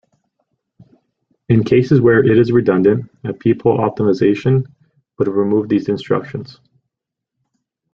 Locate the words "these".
5.69-5.89